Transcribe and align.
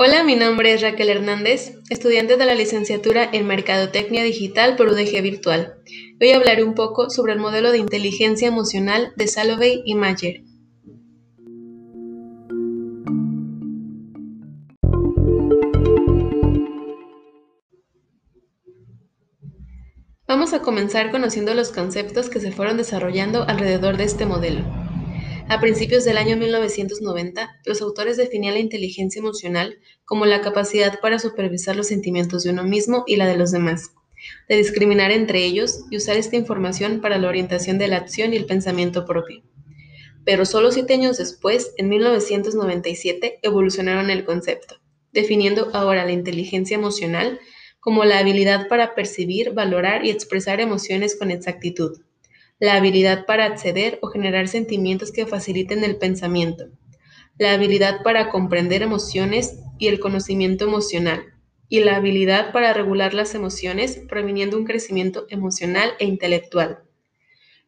Hola, 0.00 0.22
mi 0.22 0.36
nombre 0.36 0.72
es 0.72 0.80
Raquel 0.80 1.08
Hernández, 1.08 1.74
estudiante 1.90 2.36
de 2.36 2.46
la 2.46 2.54
licenciatura 2.54 3.28
en 3.32 3.48
Mercadotecnia 3.48 4.22
Digital 4.22 4.76
por 4.76 4.86
UDG 4.86 5.20
Virtual. 5.22 5.74
Voy 6.20 6.30
a 6.30 6.36
hablar 6.36 6.62
un 6.62 6.74
poco 6.74 7.10
sobre 7.10 7.32
el 7.32 7.40
modelo 7.40 7.72
de 7.72 7.78
inteligencia 7.78 8.46
emocional 8.46 9.12
de 9.16 9.26
Salovey 9.26 9.82
y 9.84 9.96
Mayer. 9.96 10.42
Vamos 20.28 20.52
a 20.52 20.60
comenzar 20.60 21.10
conociendo 21.10 21.54
los 21.54 21.70
conceptos 21.72 22.28
que 22.28 22.38
se 22.38 22.52
fueron 22.52 22.76
desarrollando 22.76 23.44
alrededor 23.48 23.96
de 23.96 24.04
este 24.04 24.26
modelo. 24.26 24.62
A 25.48 25.58
principios 25.58 26.04
del 26.04 26.18
año 26.18 26.36
1990, 26.36 27.60
los 27.64 27.80
autores 27.80 28.18
definían 28.18 28.52
la 28.52 28.60
inteligencia 28.60 29.20
emocional 29.20 29.78
como 30.04 30.26
la 30.26 30.42
capacidad 30.42 31.00
para 31.00 31.18
supervisar 31.18 31.76
los 31.76 31.86
sentimientos 31.86 32.42
de 32.42 32.50
uno 32.50 32.62
mismo 32.62 33.04
y 33.06 33.16
la 33.16 33.26
de 33.26 33.38
los 33.38 33.52
demás, 33.52 33.92
de 34.50 34.58
discriminar 34.58 35.12
entre 35.12 35.46
ellos 35.46 35.86
y 35.90 35.96
usar 35.96 36.18
esta 36.18 36.36
información 36.36 37.00
para 37.00 37.16
la 37.16 37.28
orientación 37.28 37.78
de 37.78 37.88
la 37.88 37.96
acción 37.96 38.34
y 38.34 38.36
el 38.36 38.44
pensamiento 38.44 39.06
propio. 39.06 39.42
Pero 40.26 40.44
solo 40.44 40.72
siete 40.72 40.92
años 40.92 41.16
después, 41.16 41.72
en 41.78 41.88
1997, 41.88 43.38
evolucionaron 43.40 44.10
el 44.10 44.26
concepto, 44.26 44.74
definiendo 45.10 45.70
ahora 45.72 46.04
la 46.04 46.12
inteligencia 46.12 46.74
emocional 46.74 47.40
como 47.88 48.04
la 48.04 48.18
habilidad 48.18 48.68
para 48.68 48.94
percibir, 48.94 49.54
valorar 49.54 50.04
y 50.04 50.10
expresar 50.10 50.60
emociones 50.60 51.16
con 51.18 51.30
exactitud. 51.30 52.02
La 52.58 52.74
habilidad 52.74 53.24
para 53.24 53.46
acceder 53.46 53.98
o 54.02 54.08
generar 54.08 54.46
sentimientos 54.46 55.10
que 55.10 55.24
faciliten 55.24 55.82
el 55.84 55.96
pensamiento, 55.96 56.66
la 57.38 57.54
habilidad 57.54 58.02
para 58.02 58.28
comprender 58.28 58.82
emociones 58.82 59.60
y 59.78 59.86
el 59.86 60.00
conocimiento 60.00 60.66
emocional, 60.66 61.32
y 61.70 61.80
la 61.80 61.96
habilidad 61.96 62.52
para 62.52 62.74
regular 62.74 63.14
las 63.14 63.34
emociones, 63.34 64.02
previniendo 64.06 64.58
un 64.58 64.66
crecimiento 64.66 65.24
emocional 65.30 65.92
e 65.98 66.04
intelectual. 66.04 66.80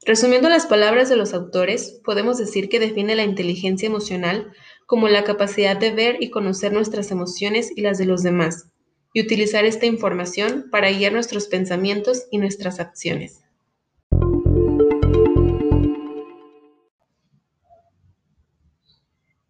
Resumiendo 0.04 0.50
las 0.50 0.66
palabras 0.66 1.08
de 1.08 1.16
los 1.16 1.32
autores, 1.32 1.98
podemos 2.04 2.36
decir 2.36 2.68
que 2.68 2.78
define 2.78 3.16
la 3.16 3.24
inteligencia 3.24 3.86
emocional 3.86 4.52
como 4.84 5.08
la 5.08 5.24
capacidad 5.24 5.78
de 5.78 5.92
ver 5.92 6.18
y 6.20 6.28
conocer 6.28 6.74
nuestras 6.74 7.10
emociones 7.10 7.72
y 7.74 7.80
las 7.80 7.96
de 7.96 8.04
los 8.04 8.22
demás, 8.22 8.69
y 9.12 9.20
utilizar 9.20 9.64
esta 9.64 9.86
información 9.86 10.66
para 10.70 10.90
guiar 10.90 11.12
nuestros 11.12 11.46
pensamientos 11.46 12.26
y 12.30 12.38
nuestras 12.38 12.80
acciones. 12.80 13.40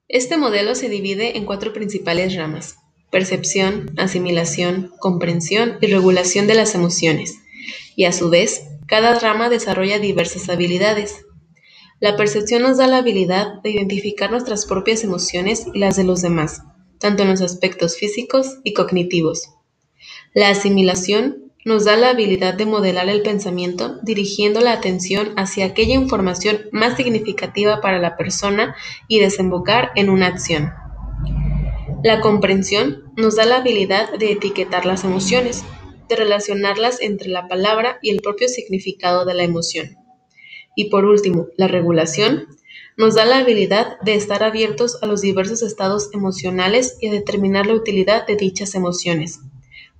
Este 0.08 0.36
modelo 0.36 0.74
se 0.74 0.88
divide 0.88 1.36
en 1.36 1.44
cuatro 1.44 1.72
principales 1.72 2.34
ramas, 2.34 2.78
percepción, 3.10 3.92
asimilación, 3.96 4.92
comprensión 4.98 5.78
y 5.80 5.86
regulación 5.86 6.48
de 6.48 6.54
las 6.54 6.74
emociones, 6.74 7.38
y 7.94 8.06
a 8.06 8.12
su 8.12 8.28
vez, 8.28 8.62
cada 8.86 9.18
rama 9.20 9.48
desarrolla 9.48 10.00
diversas 10.00 10.48
habilidades. 10.48 11.24
La 12.00 12.16
percepción 12.16 12.62
nos 12.62 12.78
da 12.78 12.88
la 12.88 12.98
habilidad 12.98 13.62
de 13.62 13.70
identificar 13.70 14.32
nuestras 14.32 14.66
propias 14.66 15.04
emociones 15.04 15.66
y 15.72 15.78
las 15.78 15.94
de 15.94 16.02
los 16.02 16.22
demás, 16.22 16.62
tanto 17.00 17.22
en 17.24 17.30
los 17.30 17.40
aspectos 17.40 17.96
físicos 17.96 18.58
y 18.62 18.74
cognitivos. 18.74 19.50
La 20.34 20.50
asimilación 20.50 21.50
nos 21.64 21.84
da 21.84 21.96
la 21.96 22.10
habilidad 22.10 22.54
de 22.54 22.66
modelar 22.66 23.08
el 23.08 23.22
pensamiento 23.22 23.98
dirigiendo 24.02 24.60
la 24.60 24.72
atención 24.72 25.32
hacia 25.36 25.66
aquella 25.66 25.94
información 25.94 26.68
más 26.72 26.96
significativa 26.96 27.80
para 27.80 27.98
la 27.98 28.16
persona 28.16 28.76
y 29.08 29.18
desembocar 29.18 29.90
en 29.94 30.08
una 30.08 30.26
acción. 30.26 30.72
La 32.02 32.20
comprensión 32.20 33.12
nos 33.16 33.36
da 33.36 33.44
la 33.44 33.56
habilidad 33.56 34.16
de 34.18 34.32
etiquetar 34.32 34.86
las 34.86 35.04
emociones, 35.04 35.64
de 36.08 36.16
relacionarlas 36.16 37.00
entre 37.02 37.28
la 37.28 37.46
palabra 37.46 37.98
y 38.00 38.10
el 38.10 38.20
propio 38.20 38.48
significado 38.48 39.24
de 39.24 39.34
la 39.34 39.44
emoción. 39.44 39.96
Y 40.74 40.88
por 40.88 41.04
último, 41.04 41.48
la 41.56 41.68
regulación 41.68 42.46
nos 43.00 43.14
da 43.14 43.24
la 43.24 43.38
habilidad 43.38 43.98
de 44.02 44.14
estar 44.14 44.42
abiertos 44.42 45.02
a 45.02 45.06
los 45.06 45.22
diversos 45.22 45.62
estados 45.62 46.10
emocionales 46.12 46.98
y 47.00 47.08
a 47.08 47.12
determinar 47.12 47.66
la 47.66 47.72
utilidad 47.72 48.26
de 48.26 48.36
dichas 48.36 48.74
emociones, 48.74 49.40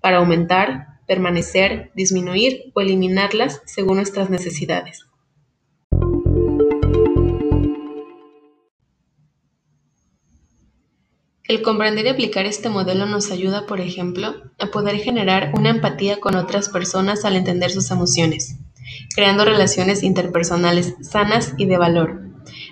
para 0.03 0.19
aumentar, 0.19 1.00
permanecer, 1.06 1.93
disminuir 1.94 2.71
o 2.75 2.83
eliminarlas 2.83 3.62
según 3.65 3.97
nuestras 3.97 4.28
necesidades. 4.28 5.06
El 11.44 11.62
comprender 11.62 12.05
y 12.05 12.11
aplicar 12.11 12.44
este 12.44 12.69
modelo 12.69 13.06
nos 13.06 13.31
ayuda, 13.31 13.65
por 13.65 13.81
ejemplo, 13.81 14.34
a 14.59 14.67
poder 14.67 14.97
generar 14.99 15.55
una 15.56 15.71
empatía 15.71 16.21
con 16.21 16.37
otras 16.37 16.69
personas 16.69 17.25
al 17.25 17.37
entender 17.37 17.71
sus 17.71 17.91
emociones, 17.91 18.56
creando 19.17 19.47
relaciones 19.47 20.03
interpersonales 20.03 20.97
sanas 21.00 21.55
y 21.56 21.65
de 21.65 21.78
valor, 21.78 22.30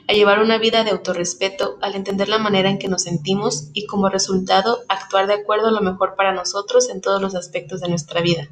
a 0.08 0.14
llevar 0.14 0.40
una 0.40 0.56
vida 0.56 0.84
de 0.84 0.90
autorrespeto 0.90 1.76
al 1.82 1.94
entender 1.94 2.30
la 2.30 2.38
manera 2.38 2.70
en 2.70 2.78
que 2.78 2.88
nos 2.88 3.02
sentimos 3.02 3.68
y 3.74 3.84
como 3.84 4.08
resultado 4.08 4.78
actuar 4.88 5.26
de 5.26 5.34
acuerdo 5.34 5.68
a 5.68 5.70
lo 5.70 5.82
mejor 5.82 6.16
para 6.16 6.32
nosotros 6.32 6.88
en 6.88 7.02
todos 7.02 7.20
los 7.20 7.34
aspectos 7.34 7.82
de 7.82 7.90
nuestra 7.90 8.22
vida. 8.22 8.48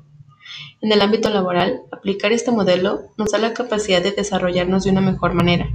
En 0.83 0.93
el 0.93 1.01
ámbito 1.01 1.31
laboral, 1.31 1.81
aplicar 1.91 2.33
este 2.33 2.51
modelo 2.51 3.05
nos 3.17 3.33
da 3.33 3.39
la 3.39 3.55
capacidad 3.55 4.03
de 4.03 4.13
desarrollarnos 4.13 4.85
de 4.85 4.91
una 4.91 5.01
mejor 5.01 5.33
manera, 5.33 5.67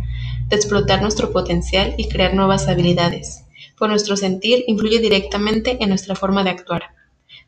de 0.47 0.55
explotar 0.55 1.01
nuestro 1.01 1.31
potencial 1.31 1.95
y 1.97 2.09
crear 2.09 2.35
nuevas 2.35 2.67
habilidades, 2.67 3.45
pues 3.75 3.89
nuestro 3.89 4.15
sentir 4.15 4.63
influye 4.67 4.99
directamente 4.99 5.81
en 5.81 5.89
nuestra 5.89 6.13
forma 6.13 6.43
de 6.43 6.51
actuar. 6.51 6.83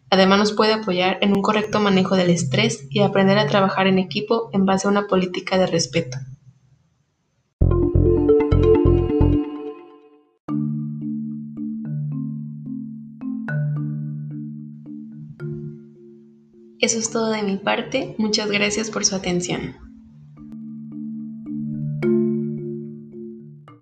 Además 0.09 0.39
nos 0.39 0.53
puede 0.53 0.73
apoyar 0.73 1.19
en 1.21 1.33
un 1.33 1.43
correcto 1.43 1.79
manejo 1.79 2.15
del 2.15 2.31
estrés 2.31 2.87
y 2.89 3.01
aprender 3.01 3.37
a 3.37 3.47
trabajar 3.47 3.85
en 3.85 3.99
equipo 3.99 4.49
en 4.53 4.65
base 4.65 4.87
a 4.87 4.91
una 4.91 5.05
política 5.05 5.59
de 5.59 5.67
respeto. 5.67 6.17
Eso 16.83 16.99
es 16.99 17.11
todo 17.11 17.31
de 17.31 17.43
mi 17.43 17.55
parte. 17.55 18.13
Muchas 18.17 18.51
gracias 18.51 18.91
por 18.91 19.05
su 19.05 19.15
atención. 19.15 19.92